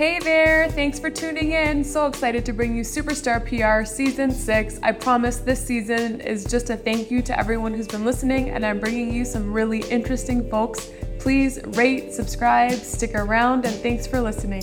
Hey 0.00 0.18
there, 0.18 0.70
thanks 0.70 0.98
for 0.98 1.10
tuning 1.10 1.52
in. 1.52 1.84
So 1.84 2.06
excited 2.06 2.46
to 2.46 2.54
bring 2.54 2.74
you 2.74 2.82
Superstar 2.82 3.38
PR 3.44 3.84
Season 3.84 4.30
6. 4.30 4.80
I 4.82 4.92
promise 4.92 5.36
this 5.40 5.62
season 5.62 6.22
is 6.22 6.46
just 6.46 6.70
a 6.70 6.76
thank 6.78 7.10
you 7.10 7.20
to 7.20 7.38
everyone 7.38 7.74
who's 7.74 7.86
been 7.86 8.06
listening, 8.06 8.48
and 8.48 8.64
I'm 8.64 8.80
bringing 8.80 9.12
you 9.12 9.26
some 9.26 9.52
really 9.52 9.80
interesting 9.90 10.48
folks. 10.48 10.90
Please 11.18 11.58
rate, 11.76 12.14
subscribe, 12.14 12.78
stick 12.78 13.14
around, 13.14 13.66
and 13.66 13.74
thanks 13.74 14.06
for 14.06 14.22
listening. 14.22 14.62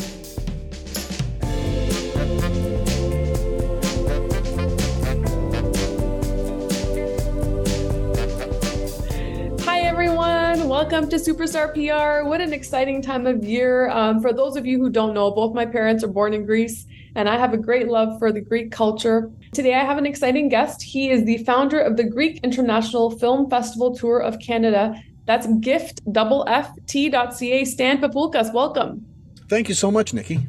Welcome 10.78 11.09
to 11.09 11.16
Superstar 11.16 11.73
PR. 11.73 12.30
What 12.30 12.39
an 12.39 12.54
exciting 12.54 13.02
time 13.02 13.25
of 13.25 13.43
year. 13.43 13.89
Um, 13.89 14.21
for 14.21 14.32
those 14.32 14.56
of 14.56 14.68
you 14.68 14.78
who 14.78 14.92
don't 14.92 15.15
know, 15.15 15.32
both 15.32 15.56
my 15.56 15.65
parents 15.65 16.04
are 16.04 16.07
born 16.07 16.36
in 16.36 16.46
Greece, 16.46 16.86
and 17.15 17.28
I 17.28 17.36
have 17.36 17.51
a 17.51 17.57
great 17.57 17.88
love 17.88 18.20
for 18.20 18.32
the 18.32 18.42
Greek 18.42 18.71
culture. 18.71 19.32
Today, 19.54 19.74
I 19.74 19.84
have 19.84 19.98
an 19.98 20.06
exciting 20.06 20.50
guest. 20.50 20.84
He 20.84 21.10
is 21.10 21.25
the 21.25 21.39
founder 21.39 21.79
of 21.79 21.98
the 21.98 22.04
Greek 22.04 22.42
International 22.43 23.10
Film 23.10 23.50
Festival 23.50 23.96
Tour 23.96 24.20
of 24.20 24.37
Canada. 24.37 24.93
That's 25.25 25.48
gift 25.61 26.01
double 26.14 26.46
ft.ca. 26.48 27.65
Stan 27.65 27.98
Papulkas, 27.98 28.54
welcome. 28.54 29.04
Thank 29.50 29.70
you 29.70 29.75
so 29.75 29.89
much, 29.89 30.14
Nikki. 30.14 30.48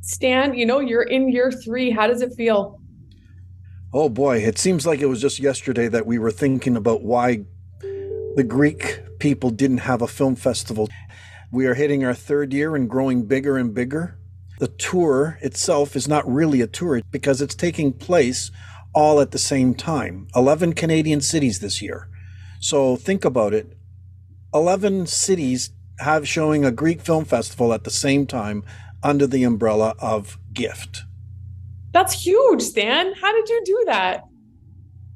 Stan, 0.00 0.54
you 0.54 0.64
know, 0.64 0.80
you're 0.80 1.02
in 1.02 1.28
year 1.28 1.52
three. 1.52 1.90
How 1.90 2.06
does 2.06 2.22
it 2.22 2.32
feel? 2.32 2.80
Oh 3.92 4.08
boy, 4.08 4.38
it 4.38 4.56
seems 4.56 4.86
like 4.86 5.00
it 5.00 5.06
was 5.06 5.20
just 5.20 5.38
yesterday 5.38 5.88
that 5.88 6.06
we 6.06 6.18
were 6.18 6.30
thinking 6.30 6.78
about 6.78 7.02
why 7.02 7.44
the 8.34 8.44
Greek 8.44 9.00
people 9.22 9.50
didn't 9.50 9.78
have 9.78 10.02
a 10.02 10.08
film 10.08 10.34
festival. 10.34 10.88
We 11.52 11.66
are 11.66 11.74
hitting 11.74 12.04
our 12.04 12.12
third 12.12 12.52
year 12.52 12.74
and 12.74 12.90
growing 12.90 13.24
bigger 13.24 13.56
and 13.56 13.72
bigger. 13.72 14.18
The 14.58 14.66
tour 14.66 15.38
itself 15.40 15.94
is 15.94 16.08
not 16.08 16.28
really 16.28 16.60
a 16.60 16.66
tour 16.66 17.00
because 17.12 17.40
it's 17.40 17.54
taking 17.54 17.92
place 17.92 18.50
all 18.92 19.20
at 19.20 19.30
the 19.30 19.38
same 19.38 19.76
time. 19.76 20.26
11 20.34 20.72
Canadian 20.72 21.20
cities 21.20 21.60
this 21.60 21.80
year. 21.80 22.08
So 22.58 22.96
think 22.96 23.24
about 23.24 23.54
it 23.54 23.78
11 24.52 25.06
cities 25.06 25.70
have 26.00 26.26
showing 26.26 26.64
a 26.64 26.72
Greek 26.72 27.00
film 27.00 27.24
festival 27.24 27.72
at 27.72 27.84
the 27.84 27.90
same 27.90 28.26
time 28.26 28.64
under 29.04 29.28
the 29.28 29.44
umbrella 29.44 29.94
of 30.00 30.36
GIFT. 30.52 31.04
That's 31.92 32.26
huge, 32.26 32.60
Stan. 32.60 33.14
How 33.20 33.32
did 33.32 33.48
you 33.48 33.62
do 33.64 33.84
that? 33.86 34.24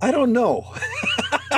I 0.00 0.12
don't 0.12 0.32
know. 0.32 0.72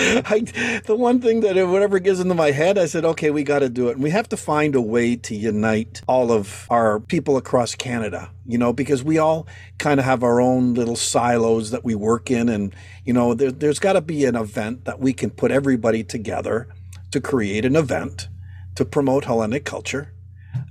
I, 0.00 0.82
the 0.86 0.96
one 0.96 1.20
thing 1.20 1.40
that 1.40 1.56
whatever 1.68 1.98
gets 1.98 2.20
into 2.20 2.34
my 2.34 2.50
head, 2.50 2.78
I 2.78 2.86
said, 2.86 3.04
okay, 3.04 3.30
we 3.30 3.42
got 3.42 3.60
to 3.60 3.68
do 3.68 3.88
it. 3.88 3.92
And 3.92 4.02
we 4.02 4.10
have 4.10 4.28
to 4.30 4.36
find 4.36 4.74
a 4.74 4.80
way 4.80 5.16
to 5.16 5.34
unite 5.34 6.02
all 6.06 6.30
of 6.30 6.66
our 6.70 7.00
people 7.00 7.36
across 7.36 7.74
Canada, 7.74 8.30
you 8.46 8.58
know, 8.58 8.72
because 8.72 9.02
we 9.02 9.18
all 9.18 9.46
kind 9.78 9.98
of 9.98 10.06
have 10.06 10.22
our 10.22 10.40
own 10.40 10.74
little 10.74 10.96
silos 10.96 11.70
that 11.70 11.84
we 11.84 11.94
work 11.94 12.30
in. 12.30 12.48
And, 12.48 12.74
you 13.04 13.12
know, 13.12 13.34
there, 13.34 13.50
there's 13.50 13.78
got 13.78 13.94
to 13.94 14.00
be 14.00 14.24
an 14.24 14.36
event 14.36 14.84
that 14.84 15.00
we 15.00 15.12
can 15.12 15.30
put 15.30 15.50
everybody 15.50 16.04
together 16.04 16.68
to 17.10 17.20
create 17.20 17.64
an 17.64 17.76
event 17.76 18.28
to 18.76 18.84
promote 18.84 19.24
Hellenic 19.24 19.64
culture. 19.64 20.12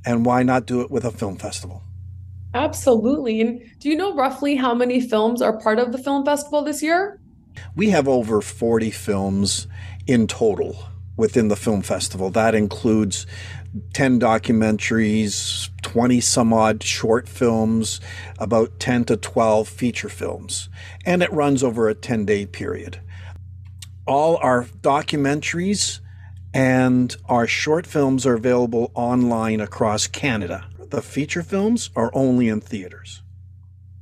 And 0.05 0.25
why 0.25 0.43
not 0.43 0.65
do 0.65 0.81
it 0.81 0.89
with 0.89 1.03
a 1.03 1.11
film 1.11 1.37
festival? 1.37 1.83
Absolutely. 2.53 3.41
And 3.41 3.61
do 3.79 3.89
you 3.89 3.95
know 3.95 4.15
roughly 4.15 4.55
how 4.55 4.73
many 4.73 5.01
films 5.01 5.41
are 5.41 5.59
part 5.59 5.79
of 5.79 5.91
the 5.91 5.97
film 5.97 6.25
festival 6.25 6.63
this 6.63 6.81
year? 6.81 7.19
We 7.75 7.89
have 7.89 8.07
over 8.07 8.41
40 8.41 8.91
films 8.91 9.67
in 10.05 10.27
total 10.27 10.77
within 11.15 11.47
the 11.47 11.55
film 11.55 11.81
festival. 11.81 12.29
That 12.29 12.55
includes 12.55 13.25
10 13.93 14.19
documentaries, 14.19 15.69
20 15.81 16.21
some 16.21 16.53
odd 16.53 16.83
short 16.83 17.27
films, 17.27 17.99
about 18.39 18.79
10 18.79 19.05
to 19.05 19.17
12 19.17 19.67
feature 19.67 20.09
films, 20.09 20.69
and 21.05 21.21
it 21.21 21.31
runs 21.33 21.63
over 21.63 21.89
a 21.89 21.95
10 21.95 22.25
day 22.25 22.45
period. 22.45 23.01
All 24.05 24.37
our 24.37 24.63
documentaries 24.63 25.99
and 26.53 27.15
our 27.25 27.45
short 27.45 27.85
films 27.85 28.25
are 28.25 28.35
available 28.35 28.91
online 28.95 29.59
across 29.59 30.07
Canada. 30.07 30.65
The 30.89 31.01
feature 31.01 31.43
films 31.43 31.89
are 31.95 32.09
only 32.13 32.47
in 32.47 32.61
theaters. 32.61 33.21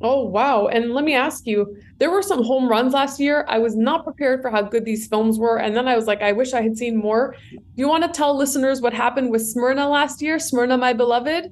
Oh, 0.07 0.21
wow. 0.21 0.67
And 0.67 0.93
let 0.93 1.03
me 1.03 1.15
ask 1.15 1.47
you, 1.47 1.75
there 1.97 2.11
were 2.11 2.21
some 2.21 2.43
home 2.43 2.69
runs 2.69 2.93
last 2.93 3.19
year. 3.19 3.43
I 3.49 3.57
was 3.57 3.75
not 3.75 4.03
prepared 4.03 4.43
for 4.43 4.51
how 4.51 4.61
good 4.61 4.85
these 4.85 5.07
films 5.07 5.39
were. 5.39 5.57
And 5.57 5.75
then 5.75 5.87
I 5.87 5.95
was 5.95 6.05
like, 6.05 6.21
I 6.21 6.31
wish 6.31 6.53
I 6.53 6.61
had 6.61 6.77
seen 6.77 6.95
more. 6.95 7.35
Do 7.51 7.59
you 7.75 7.87
want 7.87 8.03
to 8.03 8.09
tell 8.09 8.37
listeners 8.37 8.81
what 8.81 8.93
happened 8.93 9.31
with 9.31 9.41
Smyrna 9.41 9.89
last 9.89 10.21
year? 10.21 10.37
Smyrna, 10.37 10.77
my 10.77 10.93
beloved? 10.93 11.51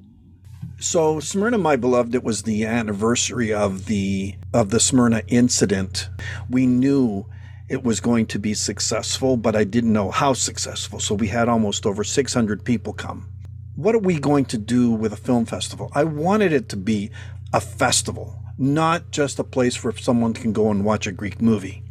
So 0.78 1.18
Smyrna, 1.18 1.58
my 1.58 1.74
beloved, 1.74 2.14
it 2.14 2.22
was 2.22 2.44
the 2.44 2.64
anniversary 2.64 3.52
of 3.52 3.86
the 3.86 4.36
of 4.52 4.70
the 4.70 4.78
Smyrna 4.78 5.22
incident. 5.26 6.08
We 6.48 6.64
knew 6.64 7.26
it 7.68 7.82
was 7.82 7.98
going 7.98 8.26
to 8.26 8.38
be 8.38 8.54
successful, 8.54 9.36
but 9.36 9.56
I 9.56 9.64
didn't 9.64 9.92
know 9.92 10.12
how 10.12 10.32
successful. 10.32 11.00
So 11.00 11.16
we 11.16 11.26
had 11.26 11.48
almost 11.48 11.86
over 11.86 12.04
600 12.04 12.64
people 12.64 12.92
come. 12.92 13.28
What 13.74 13.96
are 13.96 14.00
we 14.00 14.20
going 14.20 14.44
to 14.46 14.58
do 14.58 14.92
with 14.92 15.12
a 15.12 15.16
film 15.16 15.44
festival? 15.44 15.90
I 15.92 16.04
wanted 16.04 16.52
it 16.52 16.68
to 16.68 16.76
be 16.76 17.10
a 17.54 17.60
festival, 17.60 18.43
not 18.58 19.10
just 19.10 19.38
a 19.38 19.44
place 19.44 19.82
where 19.82 19.96
someone 19.96 20.32
can 20.32 20.52
go 20.52 20.70
and 20.70 20.84
watch 20.84 21.06
a 21.06 21.12
Greek 21.12 21.40
movie. 21.40 21.82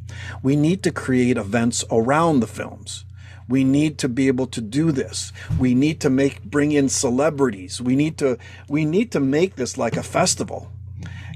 We 0.42 0.56
need 0.56 0.84
to 0.84 0.92
create 0.92 1.38
events 1.38 1.84
around 1.92 2.40
the 2.40 2.48
films. 2.48 3.06
We 3.50 3.64
need 3.64 3.98
to 4.00 4.10
be 4.10 4.28
able 4.28 4.48
to 4.48 4.62
do 4.62 4.92
this. 4.92 5.34
We 5.60 5.76
need 5.76 6.00
to 6.02 6.10
make 6.10 6.44
bring 6.44 6.72
in 6.72 6.90
celebrities. 6.90 7.82
We 7.82 7.96
need 7.96 8.18
to 8.20 8.38
we 8.70 8.86
need 8.86 9.12
to 9.12 9.20
make 9.20 9.56
this 9.56 9.78
like 9.78 9.98
a 9.98 10.04
festival. 10.04 10.72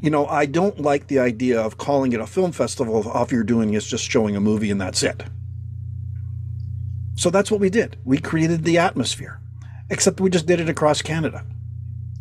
You 0.01 0.09
know, 0.09 0.25
I 0.27 0.45
don't 0.45 0.79
like 0.79 1.07
the 1.07 1.19
idea 1.19 1.59
of 1.59 1.77
calling 1.77 2.13
it 2.13 2.19
a 2.19 2.27
film 2.27 2.51
festival 2.51 2.99
if 2.99 3.07
all 3.07 3.27
you're 3.29 3.43
doing 3.43 3.73
is 3.73 3.85
just 3.85 4.09
showing 4.09 4.35
a 4.35 4.39
movie 4.39 4.71
and 4.71 4.79
that's 4.79 5.03
it. 5.03 5.23
So 7.15 7.29
that's 7.29 7.49
what 7.49 7.59
we 7.59 7.69
did. 7.69 7.97
We 8.05 8.19
created 8.19 8.63
the 8.63 8.77
atmosphere, 8.77 9.39
except 9.89 10.21
we 10.21 10.29
just 10.29 10.45
did 10.45 10.59
it 10.59 10.69
across 10.69 11.01
Canada. 11.01 11.43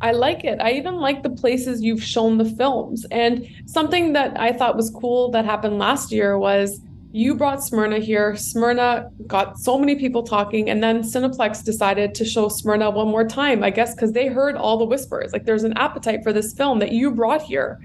I 0.00 0.12
like 0.12 0.44
it. 0.44 0.60
I 0.60 0.72
even 0.72 0.96
like 0.96 1.22
the 1.22 1.30
places 1.30 1.82
you've 1.82 2.02
shown 2.02 2.38
the 2.38 2.44
films. 2.44 3.06
And 3.10 3.48
something 3.64 4.12
that 4.12 4.38
I 4.38 4.52
thought 4.52 4.76
was 4.76 4.90
cool 4.90 5.30
that 5.30 5.44
happened 5.44 5.78
last 5.78 6.12
year 6.12 6.38
was 6.38 6.80
you 7.12 7.34
brought 7.34 7.64
Smyrna 7.64 7.98
here. 7.98 8.36
Smyrna 8.36 9.10
got 9.26 9.58
so 9.58 9.78
many 9.78 9.96
people 9.96 10.22
talking, 10.22 10.68
and 10.68 10.82
then 10.82 11.02
Cineplex 11.02 11.64
decided 11.64 12.14
to 12.16 12.26
show 12.26 12.48
Smyrna 12.48 12.90
one 12.90 13.08
more 13.08 13.26
time, 13.26 13.64
I 13.64 13.70
guess, 13.70 13.94
because 13.94 14.12
they 14.12 14.26
heard 14.26 14.54
all 14.54 14.76
the 14.76 14.84
whispers. 14.84 15.32
Like 15.32 15.46
there's 15.46 15.64
an 15.64 15.72
appetite 15.78 16.22
for 16.22 16.32
this 16.32 16.52
film 16.52 16.78
that 16.80 16.92
you 16.92 17.10
brought 17.10 17.40
here. 17.40 17.80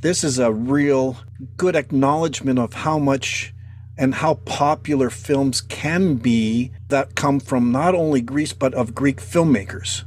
This 0.00 0.24
is 0.24 0.40
a 0.40 0.52
real 0.52 1.16
good 1.56 1.76
acknowledgement 1.76 2.58
of 2.58 2.72
how 2.72 2.98
much 2.98 3.54
and 3.96 4.14
how 4.14 4.34
popular 4.34 5.10
films 5.10 5.60
can 5.60 6.16
be 6.16 6.72
that 6.88 7.14
come 7.14 7.38
from 7.38 7.70
not 7.70 7.94
only 7.94 8.20
Greece, 8.20 8.52
but 8.52 8.74
of 8.74 8.96
Greek 8.96 9.18
filmmakers 9.18 10.02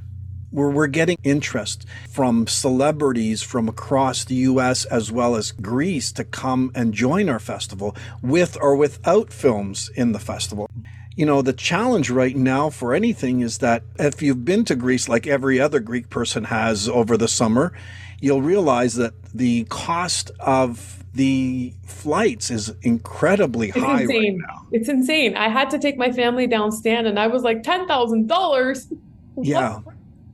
where 0.55 0.69
we're 0.69 0.87
getting 0.87 1.17
interest 1.23 1.85
from 2.09 2.47
celebrities 2.47 3.43
from 3.43 3.67
across 3.67 4.23
the 4.23 4.35
US 4.35 4.85
as 4.85 5.11
well 5.11 5.35
as 5.35 5.51
Greece 5.51 6.13
to 6.13 6.23
come 6.23 6.71
and 6.73 6.93
join 6.93 7.27
our 7.27 7.39
festival 7.39 7.95
with 8.21 8.57
or 8.61 8.75
without 8.77 9.33
films 9.33 9.89
in 9.95 10.13
the 10.13 10.19
festival. 10.19 10.69
You 11.17 11.25
know, 11.25 11.41
the 11.41 11.53
challenge 11.53 12.09
right 12.09 12.35
now 12.35 12.69
for 12.69 12.93
anything 12.93 13.41
is 13.41 13.57
that 13.57 13.83
if 13.99 14.21
you've 14.21 14.45
been 14.45 14.63
to 14.65 14.75
Greece 14.75 15.09
like 15.09 15.27
every 15.27 15.59
other 15.59 15.81
Greek 15.81 16.09
person 16.09 16.45
has 16.45 16.87
over 16.87 17.17
the 17.17 17.27
summer, 17.27 17.73
you'll 18.21 18.41
realize 18.41 18.95
that 18.95 19.13
the 19.33 19.65
cost 19.65 20.31
of 20.39 21.03
the 21.13 21.73
flights 21.85 22.49
is 22.49 22.73
incredibly 22.81 23.69
it's 23.69 23.77
high 23.77 24.01
insane. 24.01 24.39
right 24.39 24.47
now. 24.47 24.67
It's 24.71 24.87
insane. 24.87 25.35
I 25.35 25.49
had 25.49 25.69
to 25.71 25.79
take 25.79 25.97
my 25.97 26.11
family 26.11 26.47
down 26.47 26.71
stand 26.71 27.07
and 27.07 27.19
I 27.19 27.27
was 27.27 27.43
like 27.43 27.61
$10,000. 27.63 28.97
Yeah. 29.41 29.79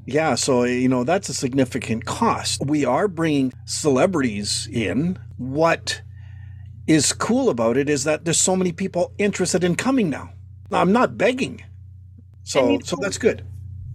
Yeah, 0.06 0.36
so 0.36 0.64
you 0.64 0.88
know 0.88 1.04
that's 1.04 1.30
a 1.30 1.34
significant 1.34 2.06
cost. 2.06 2.62
We 2.66 2.86
are 2.86 3.08
bringing 3.08 3.54
celebrities 3.66 4.68
in. 4.72 5.20
What 5.38 6.02
is 6.88 7.14
cool 7.14 7.50
about 7.50 7.78
it 7.78 7.90
is 7.90 8.04
that 8.06 8.26
there's 8.26 8.40
so 8.40 8.56
many 8.56 8.72
people 8.72 9.14
interested 9.18 9.64
in 9.64 9.76
coming 9.76 10.10
now. 10.10 10.32
I'm 10.72 10.92
not 10.92 11.18
begging, 11.18 11.64
so 12.44 12.80
so 12.84 12.98
that's 13.00 13.18
good. 13.18 13.46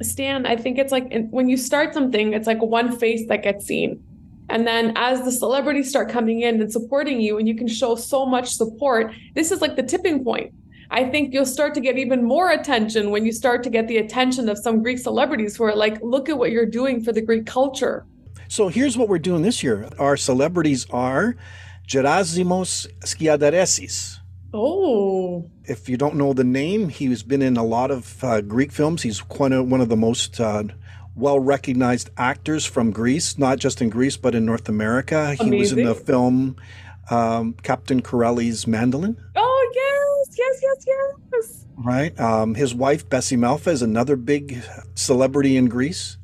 Stan, 0.03 0.47
I 0.47 0.57
think 0.57 0.79
it's 0.79 0.93
like 0.93 1.13
when 1.31 1.49
you 1.49 1.57
start 1.57 1.95
something, 1.95 2.35
it's 2.35 2.47
like 2.47 2.61
one 2.61 2.97
face 2.97 3.27
that 3.29 3.43
gets 3.43 3.67
seen. 3.67 4.03
And 4.49 4.67
then 4.67 4.93
as 4.95 5.25
the 5.25 5.33
celebrities 5.33 5.89
start 5.89 6.09
coming 6.09 6.43
in 6.43 6.61
and 6.61 6.71
supporting 6.71 7.21
you, 7.21 7.39
and 7.39 7.49
you 7.49 7.57
can 7.57 7.67
show 7.67 7.97
so 7.97 8.25
much 8.25 8.55
support, 8.55 9.13
this 9.35 9.51
is 9.51 9.61
like 9.61 9.75
the 9.75 9.83
tipping 9.83 10.23
point. 10.23 10.55
I 10.91 11.05
think 11.05 11.33
you'll 11.33 11.47
start 11.47 11.75
to 11.75 11.81
get 11.81 11.99
even 11.99 12.25
more 12.25 12.51
attention 12.51 13.11
when 13.11 13.25
you 13.25 13.33
start 13.33 13.63
to 13.65 13.71
get 13.71 13.89
the 13.89 13.99
attention 13.99 14.49
of 14.49 14.59
some 14.59 14.83
Greek 14.83 14.99
celebrities 14.99 15.57
who 15.57 15.65
are 15.65 15.75
like, 15.75 16.01
look 16.03 16.29
at 16.29 16.39
what 16.39 16.51
you're 16.51 16.67
doing 16.67 17.03
for 17.03 17.13
the 17.13 17.21
Greek 17.21 17.47
culture. 17.47 18.07
So 18.49 18.69
here's 18.69 18.97
what 18.97 19.09
we're 19.09 19.19
doing 19.19 19.43
this 19.43 19.63
year. 19.63 19.89
Our 19.99 20.17
celebrities 20.17 20.87
are 20.91 21.37
Gerasimos 21.89 22.87
Skiadaresis. 23.01 24.19
Oh. 24.55 25.51
If 25.65 25.89
you 25.89 25.97
don't 25.97 26.15
know 26.15 26.33
the 26.33 26.45
name, 26.45 26.89
he's 26.89 27.23
been 27.23 27.43
in 27.43 27.57
a 27.57 27.65
lot 27.65 27.91
of 27.91 28.23
uh, 28.23 28.41
Greek 28.41 28.73
films. 28.73 29.03
He's 29.03 29.21
quite 29.21 29.53
a, 29.53 29.63
one 29.63 29.81
of 29.81 29.89
the 29.89 29.97
most 29.97 30.41
uh, 30.41 30.65
well 31.17 31.41
recognized 31.41 32.11
actors 32.17 32.65
from 32.65 32.93
Greece, 32.93 33.39
not 33.39 33.59
just 33.59 33.83
in 33.83 33.91
Greece, 33.91 34.17
but 34.17 34.35
in 34.35 34.47
North 34.47 34.69
America. 34.69 35.35
He 35.35 35.59
was 35.59 35.73
in 35.73 35.85
the 35.85 35.95
film 35.95 36.57
um, 37.11 37.55
Captain 37.63 38.03
Corelli's 38.03 38.67
Mandolin, 38.67 39.17
yes, 40.87 41.15
yes, 41.33 41.67
right? 41.77 42.19
Um, 42.19 42.55
his 42.55 42.75
wife, 42.75 43.09
Bessie 43.09 43.37
Malfa, 43.37 43.69
is 43.69 43.83
another 43.83 44.17
big 44.17 44.63
celebrity 44.95 45.57
in 45.57 45.67
Greece. 45.67 46.17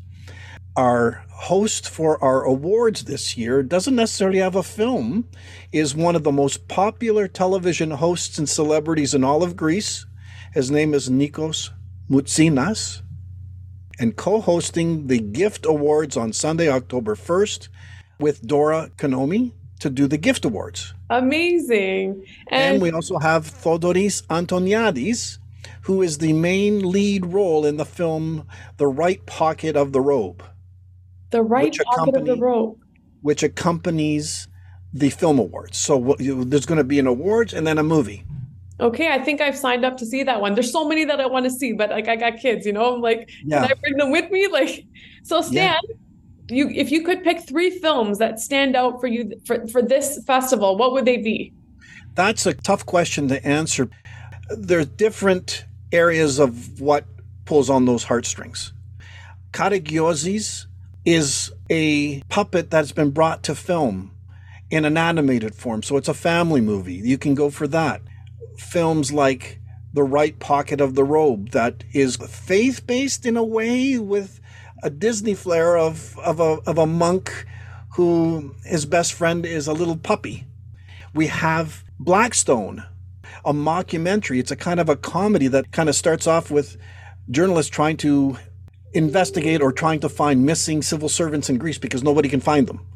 Our 0.77 1.25
host 1.31 1.89
for 1.89 2.23
our 2.23 2.43
awards 2.43 3.05
this 3.05 3.37
year 3.37 3.63
doesn't 3.63 3.95
necessarily 3.95 4.39
have 4.39 4.57
a 4.57 4.63
film, 4.63 5.29
is 5.71 5.95
one 5.95 6.17
of 6.17 6.25
the 6.25 6.33
most 6.33 6.69
popular 6.69 7.29
television 7.29 7.91
hosts 7.91 8.39
and 8.39 8.49
celebrities 8.49 9.15
in 9.15 9.25
all 9.25 9.43
of 9.43 9.57
Greece. 9.57 10.07
His 10.55 10.71
name 10.71 10.95
is 10.95 11.09
Nikos 11.09 11.71
Moutsinas, 12.11 13.03
and 13.99 14.17
co 14.17 14.41
hosting 14.41 15.07
the 15.07 15.19
Gift 15.19 15.67
Awards 15.67 16.17
on 16.17 16.33
Sunday, 16.33 16.69
October 16.69 17.15
1st, 17.15 17.69
with 18.19 18.47
Dora 18.47 18.91
Konomi 18.97 19.53
to 19.83 19.91
do 19.91 20.07
the 20.07 20.17
Gift 20.19 20.45
Awards. 20.45 20.95
Amazing. 21.11 22.25
And, 22.51 22.75
And, 22.75 22.83
we 22.83 22.91
also 22.93 23.19
have 23.19 23.45
Thodoris 23.47 24.23
Antoniadis, 24.29 25.39
who 25.83 26.03
is 26.03 26.19
the 26.19 26.33
main 26.33 26.81
lead 26.89 27.27
role 27.27 27.67
in 27.67 27.77
the 27.77 27.85
film 27.85 28.47
The 28.77 28.87
Right 28.87 29.25
Pocket 29.27 29.77
of 29.77 29.93
the 29.93 30.01
Robe, 30.01 30.43
the 31.31 31.43
right 31.43 31.75
pocket 31.97 32.17
of 32.17 32.27
the 32.27 32.37
rope. 32.37 32.79
which 33.23 33.43
accompanies 33.43 34.49
the 34.93 35.11
film 35.11 35.39
awards. 35.39 35.79
So 35.79 36.15
you- 36.19 36.45
there's 36.45 36.67
going 36.67 36.79
to 36.79 36.85
be 36.85 36.99
an 36.99 37.07
awards 37.07 37.53
and 37.55 37.67
then 37.67 37.79
a 37.79 37.83
movie. 37.83 38.25
Okay, 38.81 39.09
I 39.13 39.19
think 39.19 39.41
I've 39.41 39.57
signed 39.57 39.85
up 39.85 39.97
to 39.99 40.07
see 40.07 40.23
that 40.25 40.41
one. 40.41 40.55
There's 40.55 40.73
so 40.73 40.87
many 40.89 41.05
that 41.05 41.21
I 41.21 41.27
want 41.27 41.45
to 41.47 41.51
see, 41.51 41.73
but 41.73 41.91
like 41.91 42.09
I 42.09 42.17
got 42.17 42.37
kids, 42.39 42.67
you 42.67 42.73
know, 42.73 42.95
I'm 42.95 43.01
like, 43.01 43.29
Yeah. 43.45 43.63
can 43.63 43.71
I 43.73 43.75
bring 43.81 43.97
them 43.97 44.11
with 44.11 44.31
me? 44.31 44.47
Like, 44.49 44.85
so 45.23 45.41
Stan, 45.41 45.79
you 46.53 46.69
if 46.69 46.91
you 46.91 47.03
could 47.03 47.23
pick 47.23 47.41
three 47.41 47.71
films 47.71 48.19
that 48.19 48.41
stand 48.41 48.77
out 48.77 49.01
for 49.01 49.07
you 49.07 49.33
for, 49.45 49.67
for 49.69 49.83
this 49.83 50.23
festival, 50.25 50.77
what 50.77 50.93
would 50.93 51.05
they 51.05 51.17
be? 51.17 51.53
That's 52.15 52.47
a 52.47 52.55
tough 52.55 52.85
question 52.85 53.29
to 53.29 53.45
answer. 53.47 53.89
There's 54.51 54.87
different 54.87 55.65
areas 55.93 56.39
of 56.39 56.81
what 56.81 57.05
pulls 57.45 57.71
on 57.71 57.87
those 57.87 58.05
heartstrings. 58.05 58.73
Karagiozis 59.53 60.67
is 61.05 61.53
a 61.69 62.21
puppet 62.23 62.71
that's 62.71 62.93
been 62.93 63.11
brought 63.11 63.43
to 63.45 63.55
film 63.55 64.13
in 64.71 64.85
an 64.85 64.97
animated 64.97 65.55
form. 65.55 65.83
So 65.83 65.97
it's 65.97 66.09
a 66.09 66.15
family 66.15 66.61
movie. 66.61 66.95
You 66.95 67.19
can 67.19 67.35
go 67.35 67.51
for 67.51 67.67
that. 67.69 68.01
Films 68.57 69.13
like 69.13 69.61
The 69.93 70.03
Right 70.03 70.39
Pocket 70.39 70.81
of 70.81 70.95
the 70.95 71.05
Robe, 71.05 71.51
that 71.51 71.85
is 71.93 72.17
faith 72.17 72.87
based 72.87 73.27
in 73.27 73.37
a 73.37 73.45
way 73.45 73.99
with 73.99 74.41
a 74.83 74.91
Disney 74.91 75.35
flair 75.35 75.77
of, 75.77 76.19
of, 76.19 76.41
a, 76.41 76.59
of 76.67 76.79
a 76.79 76.87
monk 76.87 77.47
who 77.95 78.55
his 78.65 78.87
best 78.87 79.13
friend 79.13 79.47
is 79.47 79.67
a 79.67 79.73
little 79.73 79.97
puppy. 79.97 80.45
We 81.15 81.29
have 81.29 81.85
Blackstone, 81.99 82.85
a 83.45 83.53
mockumentary. 83.53 84.39
It's 84.39 84.51
a 84.51 84.57
kind 84.57 84.81
of 84.81 84.89
a 84.89 84.97
comedy 84.97 85.47
that 85.49 85.73
kind 85.73 85.89
of 85.89 85.95
starts 85.95 86.27
off 86.27 86.51
with 86.51 86.77
journalists 87.31 87.71
trying 87.71 87.97
to 87.99 88.39
investigate 88.95 89.63
or 89.63 89.73
trying 89.73 90.01
to 90.01 90.09
find 90.09 90.45
missing 90.45 90.83
civil 90.83 91.09
servants 91.09 91.49
in 91.49 91.59
Greece 91.59 91.79
because 91.79 92.03
nobody 92.03 92.29
can 92.29 92.41
find 92.41 92.67
them. 92.67 92.87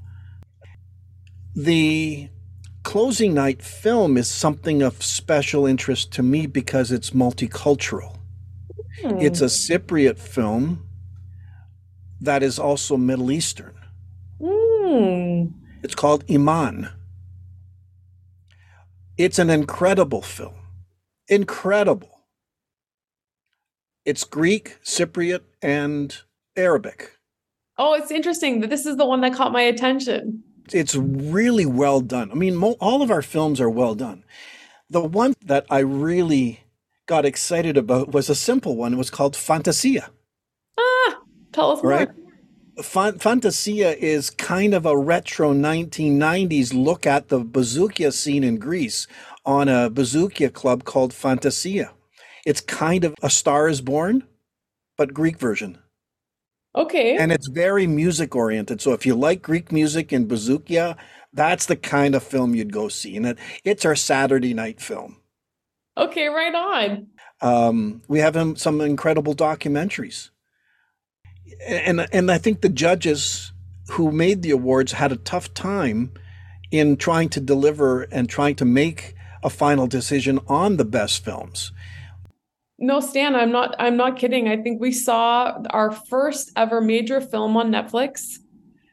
The 1.54 2.28
closing 2.82 3.34
night 3.34 3.62
film 3.62 4.16
is 4.16 4.30
something 4.30 4.82
of 4.82 5.02
special 5.02 5.66
interest 5.66 6.12
to 6.12 6.22
me 6.22 6.46
because 6.46 6.90
it's 6.90 7.10
multicultural. 7.10 8.16
Hmm. 9.02 9.18
It's 9.20 9.40
a 9.40 9.46
Cypriot 9.46 10.18
film 10.18 10.85
that 12.20 12.42
is 12.42 12.58
also 12.58 12.96
Middle 12.96 13.30
Eastern. 13.30 13.74
Hmm. 14.42 15.46
It's 15.82 15.94
called 15.94 16.24
Iman. 16.30 16.90
It's 19.16 19.38
an 19.38 19.50
incredible 19.50 20.22
film. 20.22 20.54
Incredible. 21.28 22.20
It's 24.04 24.24
Greek, 24.24 24.78
Cypriot, 24.84 25.40
and 25.62 26.16
Arabic. 26.56 27.18
Oh, 27.78 27.94
it's 27.94 28.10
interesting 28.10 28.60
that 28.60 28.70
this 28.70 28.86
is 28.86 28.96
the 28.96 29.06
one 29.06 29.20
that 29.22 29.34
caught 29.34 29.52
my 29.52 29.62
attention. 29.62 30.42
It's 30.72 30.94
really 30.94 31.66
well 31.66 32.00
done. 32.00 32.30
I 32.30 32.34
mean, 32.34 32.56
mo- 32.56 32.76
all 32.80 33.02
of 33.02 33.10
our 33.10 33.22
films 33.22 33.60
are 33.60 33.70
well 33.70 33.94
done. 33.94 34.24
The 34.88 35.02
one 35.02 35.34
that 35.42 35.66
I 35.70 35.80
really 35.80 36.60
got 37.06 37.24
excited 37.24 37.76
about 37.76 38.12
was 38.12 38.28
a 38.28 38.34
simple 38.34 38.76
one. 38.76 38.94
It 38.94 38.98
was 38.98 39.10
called 39.10 39.36
Fantasia. 39.36 40.10
Tell 41.56 41.70
us 41.72 41.82
Right. 41.82 42.10
more. 42.76 43.12
Fantasia 43.12 43.96
is 43.98 44.28
kind 44.28 44.74
of 44.74 44.84
a 44.84 44.94
retro 44.94 45.54
1990s 45.54 46.74
look 46.74 47.06
at 47.06 47.28
the 47.28 47.40
bouzouki 47.40 48.12
scene 48.12 48.44
in 48.44 48.58
Greece 48.58 49.06
on 49.46 49.66
a 49.66 49.90
bouzouki 49.90 50.52
club 50.52 50.84
called 50.84 51.14
Fantasia. 51.14 51.92
It's 52.44 52.60
kind 52.60 53.04
of 53.04 53.14
a 53.22 53.30
Star 53.30 53.68
is 53.68 53.80
Born, 53.80 54.24
but 54.98 55.14
Greek 55.14 55.38
version. 55.38 55.78
Okay. 56.74 57.16
And 57.16 57.32
it's 57.32 57.48
very 57.48 57.86
music 57.86 58.36
oriented. 58.36 58.82
So 58.82 58.92
if 58.92 59.06
you 59.06 59.14
like 59.14 59.40
Greek 59.40 59.72
music 59.72 60.12
and 60.12 60.28
bouzouki, 60.28 60.94
that's 61.32 61.64
the 61.64 61.76
kind 61.76 62.14
of 62.14 62.22
film 62.22 62.54
you'd 62.54 62.70
go 62.70 62.88
see. 62.88 63.16
And 63.16 63.28
it, 63.28 63.38
it's 63.64 63.86
our 63.86 63.96
Saturday 63.96 64.52
night 64.52 64.82
film. 64.82 65.22
Okay, 65.96 66.28
right 66.28 66.54
on. 66.54 67.06
Um, 67.40 68.02
we 68.08 68.18
have 68.18 68.36
um, 68.36 68.56
some 68.56 68.82
incredible 68.82 69.34
documentaries, 69.34 70.28
and 71.66 72.06
and 72.12 72.30
I 72.30 72.38
think 72.38 72.60
the 72.60 72.68
judges 72.68 73.52
who 73.90 74.10
made 74.10 74.42
the 74.42 74.50
awards 74.50 74.92
had 74.92 75.12
a 75.12 75.16
tough 75.16 75.54
time 75.54 76.12
in 76.70 76.96
trying 76.96 77.28
to 77.30 77.40
deliver 77.40 78.02
and 78.02 78.28
trying 78.28 78.56
to 78.56 78.64
make 78.64 79.14
a 79.42 79.50
final 79.50 79.86
decision 79.86 80.40
on 80.48 80.76
the 80.76 80.84
best 80.84 81.24
films. 81.24 81.72
No, 82.78 83.00
Stan, 83.00 83.34
I'm 83.34 83.52
not 83.52 83.74
I'm 83.78 83.96
not 83.96 84.18
kidding. 84.18 84.48
I 84.48 84.60
think 84.60 84.80
we 84.80 84.92
saw 84.92 85.62
our 85.70 85.92
first 85.92 86.52
ever 86.56 86.80
major 86.80 87.20
film 87.20 87.56
on 87.56 87.70
Netflix, 87.70 88.38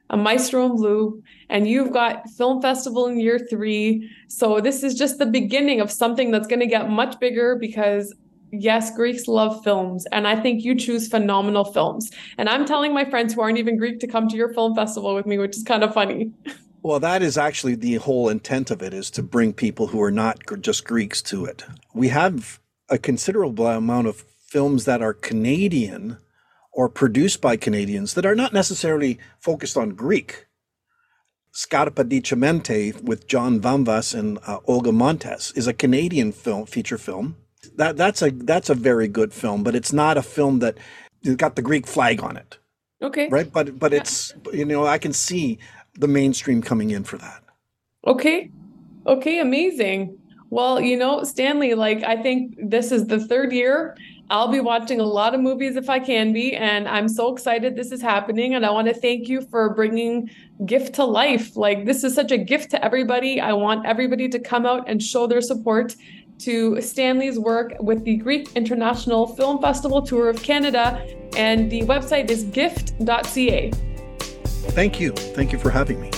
a 0.09 0.15
Maestro 0.15 0.65
in 0.67 0.75
Blue, 0.77 1.21
and 1.49 1.67
you've 1.67 1.91
got 1.91 2.29
film 2.38 2.61
festival 2.61 3.07
in 3.07 3.19
year 3.19 3.39
3. 3.39 4.09
So 4.29 4.61
this 4.61 4.83
is 4.83 4.95
just 4.95 5.17
the 5.17 5.25
beginning 5.25 5.81
of 5.81 5.91
something 5.91 6.31
that's 6.31 6.47
going 6.47 6.61
to 6.61 6.67
get 6.67 6.89
much 6.89 7.19
bigger 7.19 7.57
because 7.59 8.15
yes, 8.53 8.95
Greeks 8.95 9.27
love 9.27 9.63
films 9.63 10.05
and 10.11 10.27
I 10.27 10.39
think 10.39 10.63
you 10.63 10.75
choose 10.75 11.07
phenomenal 11.07 11.65
films. 11.65 12.11
And 12.37 12.47
I'm 12.47 12.66
telling 12.66 12.94
my 12.94 13.06
friends 13.06 13.33
who 13.33 13.42
aren't 13.42 13.57
even 13.57 13.78
Greek 13.78 13.99
to 13.99 14.07
come 14.07 14.28
to 14.30 14.35
your 14.35 14.54
film 14.54 14.75
festival 14.75 15.16
with 15.16 15.25
me, 15.25 15.37
which 15.37 15.57
is 15.57 15.63
kind 15.63 15.83
of 15.83 15.94
funny. 15.94 16.31
Well, 16.85 16.99
that 16.99 17.21
is 17.21 17.37
actually 17.37 17.75
the 17.75 17.95
whole 17.95 18.28
intent 18.28 18.69
of 18.69 18.81
it 18.81 18.94
is 18.94 19.09
to 19.11 19.23
bring 19.23 19.54
people 19.54 19.87
who 19.87 20.01
are 20.01 20.11
not 20.11 20.42
just 20.59 20.83
Greeks 20.83 21.21
to 21.21 21.45
it. 21.45 21.63
We 21.94 22.09
have 22.09 22.59
a 22.89 22.97
considerable 22.97 23.68
amount 23.68 24.07
of 24.07 24.25
films 24.47 24.83
that 24.83 25.01
are 25.01 25.13
Canadian 25.13 26.18
or 26.73 26.89
produced 26.89 27.39
by 27.39 27.56
Canadians 27.56 28.16
that 28.16 28.25
are 28.25 28.35
not 28.35 28.51
necessarily 28.51 29.18
focused 29.39 29.78
on 29.78 29.92
Greek. 29.92 30.47
Scarpa 31.54 32.04
di 32.04 32.19
Cemente 32.19 33.01
with 33.01 33.28
John 33.28 33.61
Vamvas 33.61 34.13
and 34.13 34.37
uh, 34.45 34.57
Olga 34.66 34.92
Montes 34.92 35.54
is 35.56 35.68
a 35.68 35.73
Canadian 35.73 36.33
film 36.33 36.66
feature 36.66 36.97
film. 36.97 37.37
That 37.75 37.97
that's 37.97 38.21
a 38.21 38.31
that's 38.31 38.69
a 38.69 38.75
very 38.75 39.07
good 39.07 39.33
film, 39.33 39.63
but 39.63 39.75
it's 39.75 39.93
not 39.93 40.17
a 40.17 40.21
film 40.21 40.59
that 40.59 40.77
it's 41.23 41.35
got 41.35 41.55
the 41.55 41.61
Greek 41.61 41.87
flag 41.87 42.21
on 42.21 42.37
it, 42.37 42.57
Okay. 43.01 43.27
right? 43.29 43.51
But 43.51 43.79
but 43.79 43.91
Yeah. 43.91 43.99
it's 43.99 44.33
you 44.53 44.65
know 44.65 44.85
I 44.85 44.97
can 44.97 45.13
see 45.13 45.59
the 45.95 46.07
mainstream 46.07 46.61
coming 46.61 46.91
in 46.91 47.03
for 47.03 47.17
that. 47.17 47.41
Okay. 48.05 48.51
Okay, 49.05 49.39
amazing. 49.39 50.17
Well, 50.49 50.79
you 50.79 50.97
know, 50.97 51.23
Stanley, 51.23 51.73
like 51.73 52.03
I 52.03 52.15
think 52.21 52.55
this 52.61 52.91
is 52.91 53.07
the 53.07 53.19
third 53.19 53.51
year. 53.51 53.95
I'll 54.29 54.47
be 54.47 54.61
watching 54.61 54.99
a 54.99 55.03
lot 55.03 55.35
of 55.35 55.41
movies 55.41 55.75
if 55.75 55.89
I 55.89 55.99
can 55.99 56.31
be, 56.31 56.55
and 56.55 56.87
I'm 56.87 57.09
so 57.09 57.33
excited 57.33 57.75
this 57.75 57.91
is 57.91 58.01
happening. 58.01 58.55
And 58.55 58.65
I 58.65 58.71
want 58.71 58.87
to 58.87 58.93
thank 58.93 59.27
you 59.27 59.41
for 59.41 59.73
bringing 59.73 60.29
gift 60.65 60.95
to 60.95 61.05
life. 61.05 61.55
Like 61.57 61.85
this 61.85 62.03
is 62.03 62.13
such 62.15 62.31
a 62.31 62.37
gift 62.37 62.71
to 62.71 62.83
everybody. 62.83 63.41
I 63.41 63.53
want 63.53 63.85
everybody 63.85 64.29
to 64.29 64.39
come 64.39 64.65
out 64.65 64.87
and 64.87 65.01
show 65.03 65.27
their 65.27 65.41
support 65.41 65.95
to 66.40 66.81
Stanley's 66.81 67.40
work 67.40 67.73
with 67.80 68.04
the 68.04 68.18
Greek 68.18 68.52
International 68.56 69.28
Film 69.28 69.61
Festival 69.61 70.02
Tour 70.02 70.30
of 70.30 70.42
Canada, 70.42 71.06
and 71.35 71.71
the 71.71 71.81
website 71.83 72.30
is 72.30 72.44
gift.ca. 72.45 73.71
Thank 74.71 74.99
you. 74.99 75.11
Thank 75.11 75.52
you 75.52 75.59
for 75.59 75.69
having 75.69 76.02
me. 76.02 76.09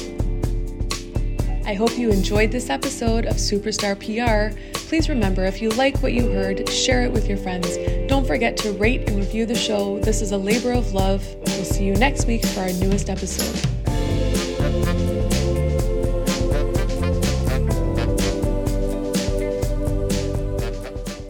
I 1.65 1.73
hope 1.73 1.97
you 1.97 2.11
enjoyed 2.11 2.51
this 2.51 2.69
episode 2.69 3.25
of 3.25 3.37
Superstar 3.37 3.95
PR. 3.97 4.55
Please 4.87 5.09
remember 5.09 5.45
if 5.45 5.63
you 5.63 5.69
like 5.71 5.97
what 6.03 6.13
you 6.13 6.29
heard, 6.29 6.69
share 6.69 7.01
it 7.01 7.11
with 7.11 7.27
your 7.27 7.39
friends. 7.39 7.77
Don't 8.07 8.25
forget 8.25 8.55
to 8.57 8.71
rate 8.73 9.09
and 9.09 9.17
review 9.17 9.47
the 9.47 9.55
show. 9.55 9.99
This 9.99 10.21
is 10.21 10.31
a 10.31 10.37
labor 10.37 10.71
of 10.73 10.93
love. 10.93 11.25
We'll 11.47 11.65
see 11.65 11.85
you 11.85 11.95
next 11.95 12.27
week 12.27 12.45
for 12.45 12.61
our 12.61 12.73
newest 12.73 13.09
episode. 13.09 13.74